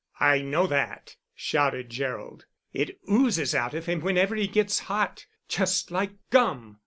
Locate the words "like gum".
5.91-6.79